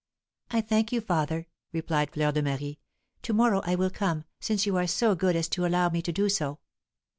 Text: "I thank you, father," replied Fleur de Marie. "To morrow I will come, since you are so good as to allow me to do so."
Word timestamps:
"I 0.49 0.61
thank 0.61 0.91
you, 0.91 0.99
father," 0.99 1.45
replied 1.73 2.09
Fleur 2.09 2.31
de 2.31 2.41
Marie. 2.41 2.79
"To 3.21 3.33
morrow 3.33 3.61
I 3.65 3.75
will 3.75 3.91
come, 3.91 4.23
since 4.39 4.65
you 4.65 4.75
are 4.77 4.87
so 4.87 5.13
good 5.13 5.35
as 5.35 5.47
to 5.49 5.63
allow 5.67 5.89
me 5.89 6.01
to 6.01 6.11
do 6.11 6.27
so." 6.27 6.57